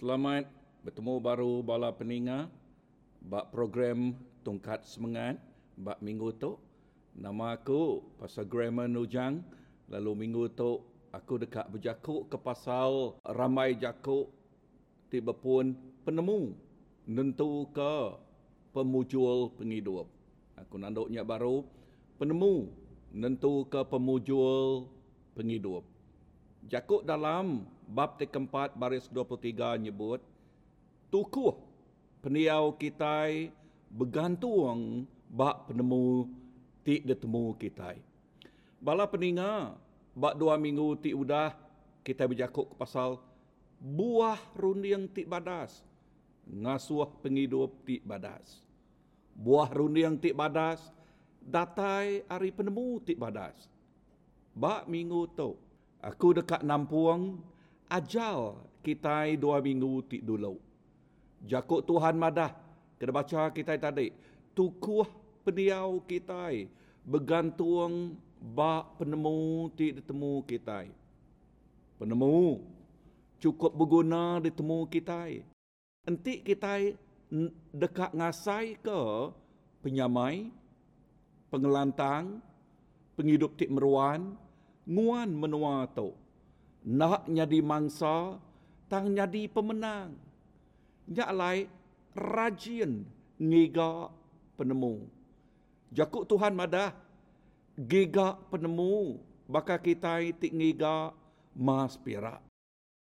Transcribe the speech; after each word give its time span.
Selamat 0.00 0.48
bertemu 0.80 1.20
baru 1.20 1.60
bala 1.60 1.92
peninga 1.92 2.48
bak 3.20 3.52
program 3.52 4.16
Tongkat 4.40 4.88
Semangat 4.88 5.36
bak 5.76 6.00
minggu 6.00 6.32
tu. 6.40 6.56
Nama 7.12 7.60
aku 7.60 8.00
pasal 8.16 8.48
Grammar 8.48 8.88
Nujang. 8.88 9.44
Lalu 9.92 10.24
minggu 10.24 10.56
tu 10.56 10.80
aku 11.12 11.44
dekat 11.44 11.68
berjakuk 11.68 12.32
ke 12.32 12.40
pasal 12.40 13.20
ramai 13.28 13.76
jakuk 13.76 14.32
tiba 15.12 15.36
pun 15.36 15.76
penemu 16.08 16.56
nentu 17.04 17.68
ke 17.68 18.16
pemujul 18.72 19.52
penghidup. 19.52 20.08
Aku 20.64 20.80
nanduknya 20.80 21.28
baru 21.28 21.60
penemu 22.16 22.72
nentu 23.12 23.68
ke 23.68 23.84
pemujul 23.84 24.88
penghidup. 25.36 25.84
Jakuk 26.68 27.06
dalam 27.08 27.64
bab 27.88 28.20
keempat 28.20 28.76
baris 28.76 29.08
23 29.08 29.80
nyebut 29.80 30.20
tukuh 31.08 31.56
peniau 32.20 32.76
kita 32.76 33.48
bergantung 33.90 35.08
bak 35.26 35.66
penemu 35.66 36.28
ti 36.84 37.02
detemu 37.02 37.56
kita. 37.58 37.96
Bala 38.78 39.08
peninga 39.08 39.74
bak 40.14 40.36
dua 40.36 40.60
minggu 40.60 41.00
ti 41.00 41.16
udah 41.16 41.56
kita 42.04 42.28
berjakuk 42.28 42.72
ke 42.72 42.74
pasal 42.78 43.18
buah 43.80 44.38
rundiang 44.54 45.08
ti 45.08 45.24
badas 45.24 45.82
ngasuh 46.44 47.08
penghidup 47.24 47.72
ti 47.88 47.98
badas. 48.04 48.62
Buah 49.34 49.72
rundiang 49.72 50.20
ti 50.20 50.30
badas 50.36 50.92
datai 51.40 52.22
hari 52.28 52.52
penemu 52.52 53.00
ti 53.00 53.16
badas. 53.16 53.66
Bak 54.52 54.84
minggu 54.90 55.24
tu 55.32 55.69
aku 56.00 56.40
dekat 56.40 56.64
Nampuang 56.64 57.40
ajal 57.92 58.56
kita 58.80 59.28
dua 59.36 59.60
minggu 59.60 60.04
ti 60.08 60.18
dulu. 60.24 60.56
Jakuk 61.44 61.84
Tuhan 61.84 62.16
madah. 62.16 62.52
Kita 63.00 63.12
baca 63.12 63.48
kita 63.52 63.76
tadi. 63.80 64.12
Tukuh 64.52 65.08
peniau 65.44 66.04
kita. 66.04 66.52
Bergantung 67.04 68.16
bak 68.40 69.00
penemu 69.00 69.68
ti 69.72 69.96
ditemu 69.96 70.44
kita. 70.44 70.88
Penemu 71.96 72.60
cukup 73.40 73.72
berguna 73.72 74.40
ditemu 74.40 74.84
kita. 74.88 75.40
Nanti 76.04 76.44
kita 76.44 76.92
dekat 77.72 78.12
ngasai 78.12 78.76
ke 78.80 79.00
penyamai, 79.80 80.52
pengelantang, 81.48 82.44
penghidup 83.16 83.56
tik 83.56 83.72
meruan, 83.72 84.36
nguan 84.90 85.30
menua 85.30 85.86
tu 85.94 86.10
nak 86.84 87.28
jadi 87.28 87.60
mangsa, 87.60 88.40
tang 88.88 89.12
jadi 89.12 89.46
pemenang. 89.52 90.16
Nyak 91.10 91.30
lai 91.34 91.58
rajin 92.16 93.04
ngiga 93.36 94.08
penemu. 94.56 95.04
Jakuk 95.90 96.24
Tuhan 96.26 96.54
madah 96.54 96.94
giga 97.74 98.38
penemu 98.48 99.18
baka 99.50 99.76
kita 99.76 100.22
tik 100.38 100.54
ngiga 100.54 101.10
mas 101.52 101.98
pirak. 101.98 102.40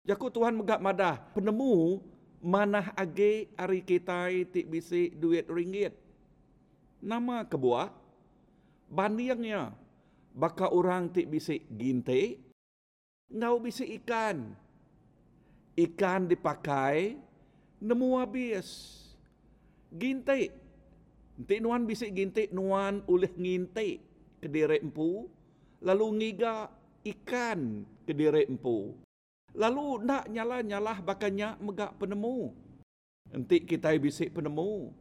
Jakuk 0.07 0.31
Tuhan 0.33 0.55
megak 0.57 0.81
madah 0.81 1.19
penemu 1.35 2.01
manah 2.41 2.95
age 2.97 3.51
hari 3.53 3.83
kita 3.83 4.31
tik 4.49 4.65
bisi 4.71 5.11
duit 5.13 5.45
ringgit. 5.51 5.93
Nama 7.03 7.43
kebuah 7.45 7.91
bandingnya 8.87 9.73
baka 10.31 10.71
orang 10.71 11.11
tik 11.11 11.27
bisi 11.27 11.63
gintik 11.67 12.51
ngau 13.31 13.63
bisi 13.63 13.87
ikan. 14.03 14.51
Ikan 15.71 16.27
dipakai, 16.27 17.15
nemu 17.79 18.19
habis. 18.19 18.99
Gintik. 19.95 20.51
Nanti 21.39 21.55
nuan 21.57 21.87
bisi 21.87 22.11
gintik, 22.11 22.51
nuan 22.51 23.01
oleh 23.07 23.31
ngintik 23.33 24.03
ke 24.43 24.47
direk 24.51 24.83
empu. 24.83 25.25
Lalu 25.81 26.05
ngiga 26.21 26.69
ikan 27.01 27.87
ke 28.05 28.13
direk 28.13 28.51
empu. 28.51 28.93
Lalu 29.57 30.05
nak 30.05 30.29
nyala-nyalah 30.29 31.01
bakanya 31.01 31.57
megak 31.57 31.97
penemu. 31.97 32.53
Nanti 33.31 33.63
kita 33.63 33.95
bisik 33.97 34.35
penemu. 34.35 34.91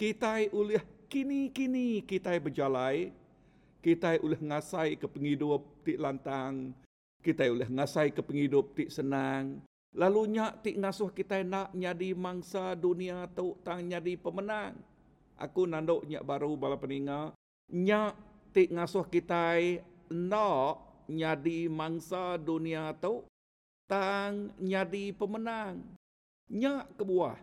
Kita 0.00 0.42
oleh 0.54 0.82
kini-kini 1.10 2.02
kita 2.02 2.34
berjalai. 2.40 3.12
Kita 3.84 4.16
oleh 4.24 4.40
ngasai 4.40 4.96
ke 4.96 5.04
penghidup 5.04 5.84
di 5.84 6.00
lantang 6.00 6.72
kita 7.24 7.48
boleh 7.48 7.72
ngasai 7.72 8.12
ke 8.12 8.20
penghidup 8.20 8.76
tik 8.76 8.92
senang. 8.92 9.64
Lalu 9.96 10.36
nyak 10.36 10.60
tik 10.60 10.76
ngasuh 10.76 11.08
kita 11.08 11.40
nak 11.40 11.72
jadi 11.72 12.12
mangsa 12.12 12.76
dunia 12.76 13.24
tu 13.32 13.56
tang 13.64 13.80
jadi 13.80 14.20
pemenang. 14.20 14.76
Aku 15.40 15.64
nanduk 15.64 16.04
nyak 16.04 16.20
baru 16.20 16.52
bala 16.52 16.76
peninga. 16.76 17.32
Nyak 17.72 18.12
tik 18.52 18.76
ngasuh 18.76 19.08
kita 19.08 19.56
nak 20.12 20.84
jadi 21.08 21.72
mangsa 21.72 22.36
dunia 22.36 22.92
tu 23.00 23.24
tang 23.88 24.52
jadi 24.60 25.16
pemenang. 25.16 25.80
Nyak 26.52 26.92
kebuah. 27.00 27.40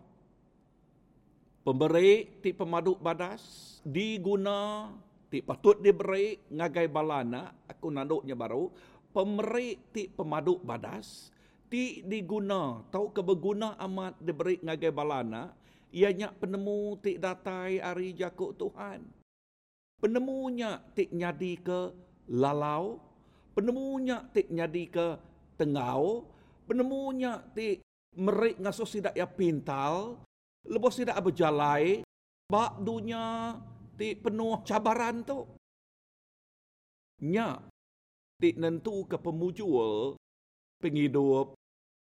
Pemberi 1.66 2.26
tik 2.38 2.54
pemaduk 2.54 3.02
badas 3.02 3.42
diguna 3.82 4.90
tik 5.32 5.48
patut 5.48 5.80
diberi 5.80 6.36
ngagai 6.52 6.92
balana. 6.92 7.56
Aku 7.64 7.88
nanduknya 7.88 8.36
baru 8.36 8.68
pemerik 9.16 9.88
ti 9.96 10.12
pemaduk 10.12 10.60
badas 10.60 11.32
ti 11.72 12.04
diguna 12.04 12.84
tau 12.92 13.08
keberguna 13.08 13.80
amat 13.80 14.20
diberi 14.20 14.60
ngagai 14.60 14.92
balana 14.92 15.52
ianya 15.88 16.32
penemu 16.36 17.00
ti 17.00 17.16
datai 17.16 17.80
ari 17.80 18.12
jakuk 18.12 18.56
Tuhan 18.60 19.00
penemunya 20.00 20.84
ti 20.92 21.08
nyadi 21.12 21.52
ke 21.60 21.80
lalau 22.32 23.00
penemunya 23.56 24.20
ti 24.32 24.48
nyadi 24.52 24.84
ke 24.88 25.06
tengau 25.56 26.28
penemunya 26.68 27.40
ti 27.56 27.80
merik 28.16 28.60
ngasuh 28.60 28.88
sidak 28.88 29.16
ya 29.16 29.24
pintal 29.24 30.20
lebos 30.68 31.00
sidak 31.00 31.16
berjalai 31.20 32.04
bak 32.52 32.84
dunia 32.84 33.56
ti 34.02 34.18
penuh 34.18 34.58
cabaran 34.66 35.22
tu 35.22 35.46
nya 37.22 37.62
tik 38.42 38.58
nentu 38.58 39.06
ke 39.06 39.14
pemujul 39.14 40.18
penghidup 40.82 41.54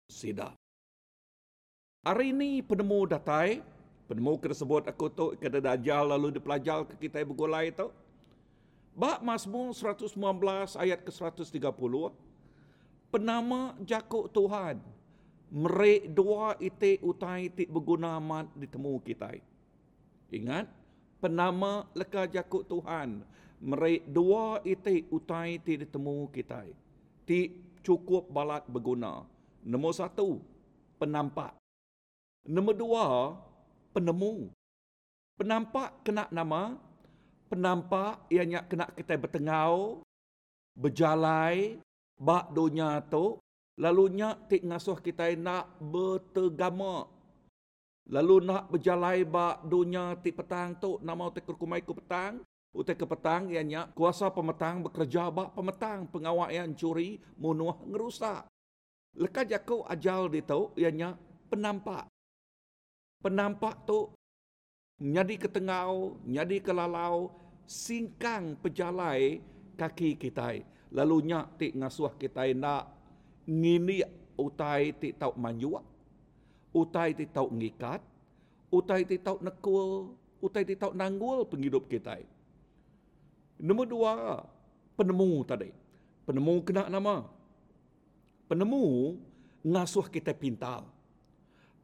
sida. 0.06 0.54
Hari 2.06 2.30
ini 2.30 2.62
penemu 2.62 3.10
datai, 3.10 3.58
penemu 4.06 4.38
tersebut 4.38 4.86
aku 4.86 5.10
tu 5.10 5.34
ke 5.34 5.50
dajal 5.50 6.14
lalu 6.14 6.38
dipelajal 6.38 6.86
ke 6.86 6.94
kita 6.94 7.26
bergulai 7.26 7.74
tu. 7.74 7.90
Bak 8.94 9.26
Mazmur 9.26 9.74
119 9.74 10.14
ayat 10.78 11.02
ke 11.02 11.10
130. 11.10 11.50
Penama 13.10 13.74
jakuk 13.82 14.30
Tuhan. 14.30 14.78
Merek 15.50 16.06
dua 16.14 16.54
ite 16.62 17.02
utai 17.02 17.50
tik 17.50 17.66
berguna 17.66 18.14
amat 18.22 18.46
ditemu 18.54 19.02
kita. 19.02 19.34
Ingat, 20.30 20.70
penama 21.20 21.86
leka 21.94 22.26
jakuk 22.26 22.64
Tuhan 22.66 23.22
mereka 23.60 24.08
dua 24.08 24.64
itu 24.64 25.04
utai 25.12 25.60
ti 25.60 25.76
ditemu 25.76 26.32
kita. 26.32 26.64
Ti 27.28 27.52
cukup 27.84 28.32
balat 28.32 28.64
berguna. 28.64 29.28
Nombor 29.60 29.92
satu, 29.92 30.40
penampak. 30.96 31.52
Nombor 32.48 32.74
dua, 32.74 33.06
penemu. 33.92 34.48
Penampak 35.36 36.00
kena 36.08 36.24
nama. 36.32 36.80
Penampak 37.52 38.30
ianya 38.32 38.64
kena 38.64 38.88
kita 38.94 39.18
bertengau, 39.18 40.06
berjalai, 40.72 41.82
bak 42.16 42.54
dunia 42.56 43.02
tu. 43.12 43.36
Lalunya 43.76 44.38
ti 44.48 44.64
ngasuh 44.64 45.02
kita 45.04 45.36
nak 45.36 45.68
bertegama. 45.82 47.04
Lalu 48.10 48.42
nak 48.42 48.66
berjalai 48.74 49.22
bak 49.22 49.62
dunia 49.70 50.18
ti 50.18 50.34
petang 50.34 50.74
tu, 50.82 50.98
nama 50.98 51.30
ti 51.30 51.38
kerkumai 51.46 51.86
ku 51.86 51.94
petang. 51.94 52.42
Utai 52.70 52.94
ke 52.94 53.02
petang 53.02 53.50
ianya 53.50 53.90
kuasa 53.98 54.30
pemetang 54.30 54.86
bekerja 54.86 55.26
bak 55.34 55.58
pemetang 55.58 56.06
pengawal 56.06 56.54
yang 56.54 56.70
curi 56.70 57.18
munuh 57.34 57.74
ngerusak. 57.82 58.46
Lekat 59.18 59.50
jakau 59.50 59.82
ajal 59.90 60.30
di 60.30 60.38
tau 60.38 60.70
ianya 60.78 61.18
penampak. 61.50 62.06
Penampak 63.18 63.90
tu 63.90 64.14
nyadi 65.02 65.34
ke 65.34 65.50
tengau, 65.50 66.14
nyadi 66.22 66.62
ke 66.62 66.70
lalau, 66.70 67.34
singkang 67.66 68.54
pejalai 68.62 69.42
kaki 69.74 70.14
kita. 70.14 70.62
Lalu 70.94 71.26
nyak 71.26 71.58
ti 71.58 71.74
ngasuh 71.74 72.14
kita 72.22 72.46
nak 72.54 72.86
ngini 73.50 74.06
utai 74.38 74.94
ti 74.94 75.10
tau 75.10 75.34
manjuak. 75.34 75.89
Utai 76.70 77.14
ti 77.14 77.26
tau 77.26 77.50
ngikat. 77.50 78.00
Utai 78.70 79.02
ti 79.02 79.18
tau 79.18 79.38
nekul. 79.42 80.14
Utai 80.40 80.64
ti 80.64 80.78
tau 80.78 80.94
nanggul 80.94 81.44
penghidup 81.44 81.90
kita. 81.90 82.16
Nombor 83.60 83.86
dua, 83.90 84.40
penemu 84.96 85.44
tadi. 85.44 85.68
Penemu 86.24 86.54
kena 86.64 86.88
nama. 86.88 87.28
Penemu 88.48 89.14
ngasuh 89.66 90.08
kita 90.08 90.32
pintal. 90.32 90.88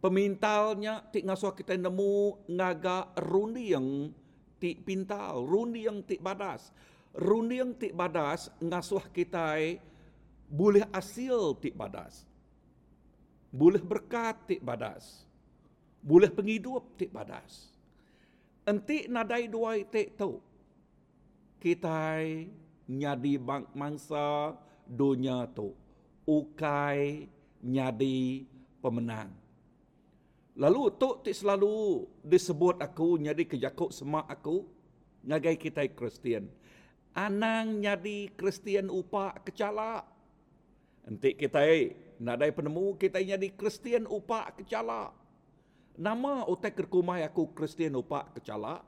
Pemintalnya 0.01 1.03
tik 1.09 1.25
ngasuh 1.25 1.53
kita 1.57 1.75
nemu 1.77 2.47
ngaga 2.53 3.11
rundi 3.17 3.73
yang 3.75 4.13
tik 4.61 4.85
pintal, 4.87 5.45
rundi 5.45 5.85
yang 5.85 6.01
tik 6.05 6.21
badas. 6.21 6.73
Rundi 7.17 7.61
yang 7.61 7.73
tik 7.77 7.97
badas 7.97 8.53
ngasuh 8.61 9.05
kita 9.13 9.57
boleh 10.47 10.85
asil 10.93 11.57
tik 11.59 11.75
badas. 11.75 12.29
Boleh 13.57 13.81
berkat 13.81 14.37
tik 14.45 14.61
badas. 14.61 15.25
Boleh 16.05 16.29
penghidup 16.29 16.93
tik 17.01 17.09
badas. 17.09 17.73
Entik 18.69 19.09
nadai 19.09 19.49
dua 19.49 19.81
tik 19.81 20.13
tu. 20.21 20.45
Kita 21.57 22.21
nyadi 22.85 23.35
bang 23.41 23.65
mangsa 23.73 24.53
dunia 24.85 25.49
tu. 25.57 25.73
Ukai 26.29 27.33
nyadi 27.65 28.45
pemenang. 28.85 29.33
Lalu 30.61 30.93
tu 31.01 31.25
ti 31.25 31.33
selalu 31.33 32.05
disebut 32.21 32.77
aku 32.85 33.17
nyadi 33.17 33.49
kejakuk 33.49 33.89
semak 33.89 34.29
aku 34.29 34.69
ngagai 35.25 35.57
kita 35.57 35.81
Kristian. 35.97 36.45
Anang 37.17 37.81
nyadi 37.81 38.29
Kristian 38.37 38.93
upa 38.93 39.33
kecala. 39.41 40.05
Nanti 41.09 41.33
kita 41.33 41.65
nadai 42.21 42.53
penemu 42.53 42.97
kita 42.97 43.21
nyadi 43.21 43.53
Kristian 43.55 44.05
upa 44.09 44.51
kecala. 44.55 45.13
Nama 45.97 46.45
utai 46.45 46.73
kerkumai 46.77 47.25
aku 47.25 47.57
Kristian 47.57 47.97
upa 47.97 48.29
kecala. 48.37 48.85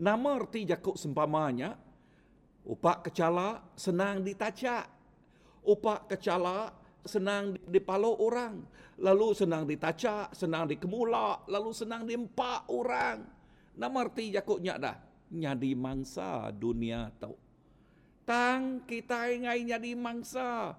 Nama 0.00 0.28
arti 0.40 0.64
jakuk 0.64 0.96
sempamanya 0.96 1.76
upa 2.64 3.00
kecala 3.04 3.60
senang 3.76 4.24
ditacak. 4.24 4.88
Upa 5.60 6.08
kecala 6.08 6.72
senang 7.04 7.56
dipalo 7.68 8.16
orang, 8.20 8.64
lalu 9.00 9.32
senang 9.32 9.64
ditacak, 9.64 10.32
senang 10.36 10.68
dikemulak, 10.68 11.48
lalu 11.48 11.72
senang 11.72 12.04
diempak 12.04 12.68
orang. 12.68 13.24
Nama 13.76 13.96
arti 14.00 14.32
jakuknya 14.32 14.76
dah, 14.76 14.96
nyadi 15.32 15.72
mangsa 15.76 16.52
dunia 16.52 17.08
tau. 17.16 17.36
Tang 18.28 18.84
kita 18.84 19.32
ingai 19.32 19.64
nyadi 19.64 19.92
mangsa, 19.96 20.76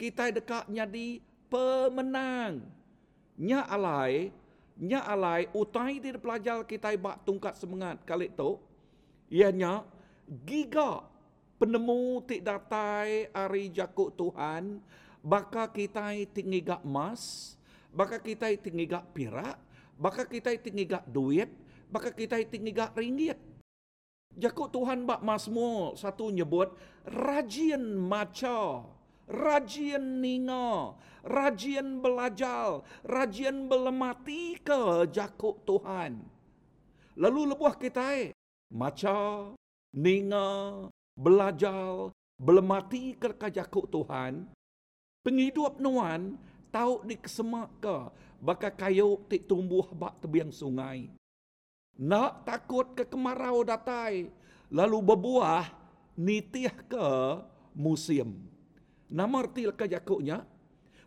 kita 0.00 0.32
dekat 0.32 0.64
nyadi 0.72 1.20
pemenang. 1.52 2.64
Nya 3.36 3.68
alai, 3.68 4.32
nya 4.80 5.04
alai 5.04 5.44
utai 5.52 6.00
di 6.00 6.16
pelajar 6.16 6.64
kita 6.64 6.96
bak 6.96 7.20
tungkat 7.28 7.52
semangat 7.60 8.00
kali 8.08 8.32
tu, 8.32 8.56
ianya 9.28 9.84
giga 10.48 11.04
penemu 11.60 12.24
tik 12.24 12.40
datai 12.40 13.28
hari 13.36 13.68
jakuk 13.68 14.16
Tuhan, 14.16 14.80
baka 15.20 15.68
kita 15.68 16.16
tinggi 16.32 16.64
gak 16.64 16.80
emas, 16.80 17.54
baka 17.92 18.16
kita 18.16 18.48
tinggi 18.56 18.88
gak 18.88 19.12
pirak, 19.12 19.60
baka 20.00 20.24
kita 20.24 20.56
tinggi 20.56 20.88
gak 20.88 21.04
duit, 21.12 21.52
baka 21.92 22.08
kita 22.08 22.40
tinggi 22.48 22.72
gak 22.72 22.96
ringgit. 22.96 23.36
Jakut 24.30 24.70
Tuhan 24.72 25.04
bak 25.04 25.20
masmu 25.26 25.98
satu 25.98 26.30
nyebut 26.30 26.72
rajin 27.04 27.82
maca, 27.98 28.86
rajin 29.30 30.18
ninga, 30.18 30.98
rajin 31.22 32.02
belajar, 32.02 32.82
rajin 33.06 33.70
belemati 33.70 34.58
ke 34.58 35.06
jakut 35.14 35.62
Tuhan. 35.62 36.18
Lalu 37.14 37.54
lebuah 37.54 37.78
kita 37.78 38.34
maca, 38.74 39.54
ninga, 39.94 40.90
belajar, 41.14 42.10
belemati 42.36 43.14
ke 43.14 43.30
jakut 43.54 43.86
Tuhan, 43.86 44.50
Penghidup 45.20 45.76
nuan 45.84 46.40
tahu 46.72 47.04
di 47.04 47.12
kesemak 47.12 47.68
ke 47.76 48.08
baka 48.40 48.72
kayu 48.72 49.20
tik 49.28 49.44
tumbuh 49.44 49.84
bak 49.92 50.16
tebiang 50.24 50.48
sungai. 50.48 51.12
Nak 52.00 52.48
takut 52.48 52.96
ke 52.96 53.04
kemarau 53.04 53.60
datai 53.60 54.32
lalu 54.72 54.98
berbuah 55.04 55.68
nitih 56.16 56.72
ke 56.88 57.08
musim. 57.76 58.48
Nama 59.10 59.36
arti 59.42 59.66
ke 59.66 59.84
jakuknya? 59.90 60.46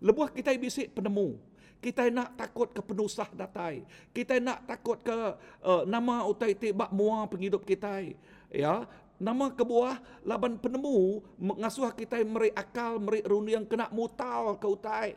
Lebuah 0.04 0.30
kita 0.36 0.52
bisik 0.60 0.92
penemu. 0.92 1.40
Kita 1.80 2.08
nak 2.12 2.36
takut 2.40 2.72
ke 2.72 2.80
penusah 2.84 3.28
datai. 3.32 3.84
Kita 4.12 4.40
nak 4.40 4.68
takut 4.68 5.00
ke 5.04 5.16
uh, 5.64 5.84
nama 5.88 6.28
utai 6.28 6.56
tibak 6.56 6.92
mua 6.92 7.28
penghidup 7.28 7.64
kita. 7.64 8.04
Ya, 8.52 8.88
nama 9.24 9.48
kebuah 9.56 10.04
laban 10.28 10.60
penemu 10.60 11.24
mengasuh 11.40 11.96
kita 11.96 12.20
meri 12.28 12.52
akal 12.52 13.00
meri 13.00 13.24
runi 13.24 13.56
yang 13.56 13.64
kena 13.64 13.88
mutal 13.88 14.60
ke 14.60 14.68
utai 14.68 15.16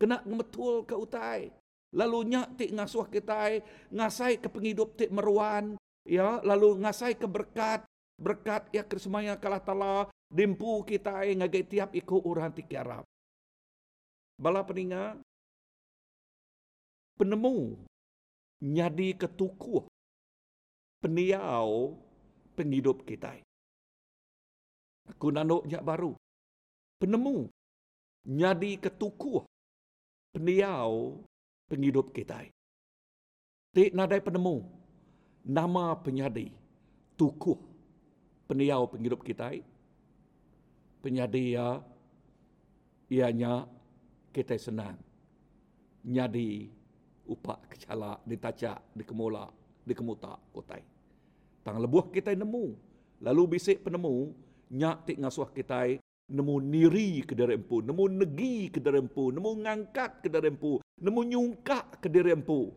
kena 0.00 0.24
metul 0.24 0.86
ke 0.88 0.96
utai 0.96 1.52
lalu 1.92 2.36
nyak 2.36 2.56
tik 2.56 2.72
ngasuh 2.72 3.04
kita 3.12 3.60
ngasai 3.92 4.40
ke 4.40 4.48
penghidup 4.48 4.96
tik 4.96 5.12
meruan 5.12 5.76
ya 6.08 6.40
lalu 6.40 6.80
ngasai 6.80 7.18
ke 7.20 7.28
berkat 7.28 7.84
berkat 8.16 8.64
ya 8.72 8.80
kesemaya 8.80 9.36
kalah 9.36 9.60
tala 9.60 10.08
dimpu 10.28 10.84
kita 10.84 11.24
ngagai 11.24 11.64
tiap 11.64 11.90
ikut 11.96 12.22
orang 12.24 12.52
tik 12.52 12.72
Arab 12.76 13.04
bala 14.36 14.62
peninga 14.62 15.16
penemu 17.16 17.74
nyadi 18.62 19.16
ketukuh 19.16 19.88
peniau 20.98 21.94
penghidup 22.58 23.06
kita. 23.06 23.38
Aku 25.14 25.30
nanuk 25.30 25.64
jak 25.70 25.86
baru. 25.86 26.18
Penemu. 26.98 27.46
Nyadi 28.26 28.82
ketukuh. 28.82 29.46
Peniau 30.34 31.22
penghidup 31.70 32.10
kita. 32.10 32.44
Tik 33.72 33.94
nadai 33.94 34.20
penemu. 34.20 34.66
Nama 35.46 35.96
penyadi. 36.02 36.50
Tukuh. 37.14 37.56
Peniau 38.50 38.90
penghidup 38.90 39.22
kita. 39.22 39.54
Penyadi 40.98 41.54
ya. 41.54 41.78
Ianya 43.08 43.64
kita 44.34 44.54
senang. 44.60 44.98
Nyadi 46.04 46.68
upak 47.28 47.76
kecala, 47.76 48.20
ditacak, 48.24 48.92
dikemulak, 48.96 49.52
dikemutak 49.84 50.40
kotai. 50.52 50.84
Tang 51.64 51.80
lebuh 51.80 52.08
kita 52.12 52.32
nemu. 52.32 52.76
Lalu 53.24 53.58
bisik 53.58 53.82
penemu, 53.82 54.30
nyak 54.72 55.08
tik 55.10 55.18
ngasuh 55.18 55.50
kita 55.50 55.98
nemu 56.28 56.54
niri 56.60 57.24
ke 57.24 57.32
diri 57.32 57.56
empu, 57.56 57.80
nemu 57.80 58.04
negi 58.20 58.68
ke 58.68 58.78
diri 58.78 59.00
empu, 59.00 59.32
nemu 59.32 59.50
ngangkat 59.64 60.22
ke 60.22 60.28
diri 60.28 60.52
empu, 60.52 60.78
nemu 61.00 61.20
nyungkak 61.24 62.04
ke 62.04 62.08
diri 62.12 62.36
empu. 62.36 62.68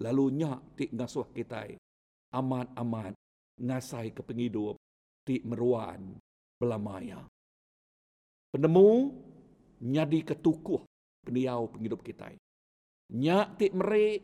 Lalu 0.00 0.24
nyak 0.42 0.76
tik 0.76 0.90
ngasuh 0.96 1.28
kita 1.32 1.76
amat-amat 2.32 3.12
ngasai 3.60 4.12
ke 4.12 4.20
penghidup 4.20 4.76
tik 5.24 5.44
meruan 5.44 6.16
belamaya. 6.60 7.20
Penemu 8.54 9.12
nyadi 9.82 10.20
ketukuh 10.24 10.82
peniau 11.26 11.68
penghidup 11.70 12.00
kita. 12.00 12.30
Nyak 13.12 13.58
tik 13.58 13.72
merik 13.74 14.22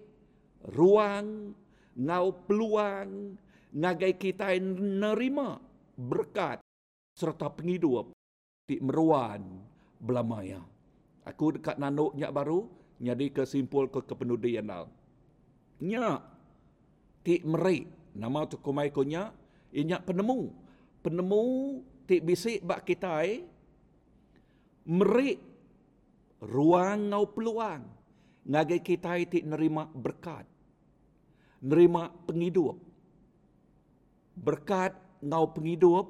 ruang 0.75 1.55
ngau 1.99 2.27
peluang 2.47 3.37
ngagai 3.73 4.15
kita 4.17 4.55
nerima 4.63 5.59
berkat 5.99 6.63
serta 7.17 7.53
penghidup 7.53 8.15
di 8.67 8.81
meruan 8.81 9.43
belamaya. 10.01 10.63
Aku 11.23 11.55
dekat 11.55 11.79
nanuk 11.79 12.17
nyak 12.19 12.35
baru, 12.35 12.67
nyadi 12.99 13.31
kesimpul 13.31 13.87
ke 13.93 14.03
kepenudian 14.03 14.67
al. 14.67 14.91
Nyak, 15.79 16.23
ti 17.23 17.39
meri, 17.47 17.87
nama 18.15 18.43
tu 18.47 18.59
kumai 18.59 18.91
ko 18.91 19.07
nyak, 19.07 19.31
nyak 19.71 20.03
penemu. 20.03 20.51
Penemu 21.03 21.45
ti 22.07 22.19
bisik 22.19 22.63
bak 22.67 22.83
kita 22.87 23.23
meri 24.87 25.39
ruang 26.43 27.11
ngau 27.13 27.27
peluang. 27.31 27.83
Ngagai 28.43 28.83
kita 28.83 29.15
ti 29.31 29.47
nerima 29.47 29.87
berkat. 29.87 30.47
Nerima 31.63 32.11
penghidup 32.27 32.93
berkat 34.37 34.97
ngau 35.21 35.53
penghidup 35.53 36.07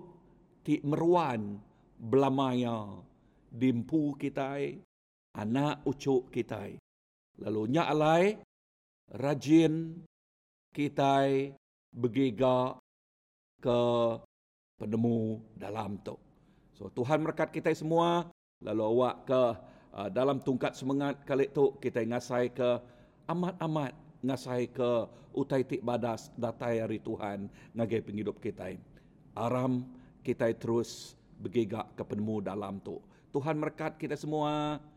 ti 0.62 0.78
meruan 0.86 1.58
belamaya 1.98 3.02
dimpu 3.50 4.14
kita 4.16 4.56
anak 5.36 5.82
ucuk 5.84 6.30
kita 6.30 6.72
lalu 7.42 7.62
nya 7.76 7.90
alai 7.90 8.38
rajin 9.18 10.00
kita 10.72 11.28
begiga 11.92 12.78
ke 13.60 13.80
penemu 14.80 15.42
dalam 15.58 16.00
tu 16.00 16.16
so 16.72 16.88
Tuhan 16.88 17.20
berkat 17.26 17.52
kita 17.52 17.68
semua 17.76 18.31
lalu 18.62 18.82
awak 18.82 19.16
ke 19.26 19.42
uh, 19.94 20.08
dalam 20.10 20.38
tungkat 20.42 20.74
semangat 20.74 21.22
kali 21.22 21.50
tu 21.50 21.74
kita 21.78 22.02
ngasai 22.02 22.50
ke 22.50 22.78
amat-amat 23.30 23.94
ngasai 24.22 24.70
ke 24.70 24.90
utai 25.34 25.62
tik 25.64 25.82
badas 25.82 26.28
datai 26.34 26.82
hari 26.82 26.98
Tuhan 26.98 27.46
ngagai 27.74 28.02
penghidup 28.04 28.38
kita. 28.38 28.74
Aram 29.38 29.86
kita 30.22 30.50
terus 30.58 31.16
bergegak 31.40 31.90
ke 31.96 32.02
penemu 32.04 32.44
dalam 32.44 32.78
tu. 32.82 33.00
Tuhan 33.32 33.56
berkat 33.58 33.96
kita 33.96 34.14
semua. 34.14 34.78